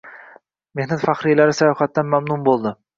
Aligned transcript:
Mehnat 0.79 1.05
faxriylari 1.11 1.57
sayohatdan 1.61 2.13
mamnun 2.19 2.47
bo‘ldi 2.51 2.79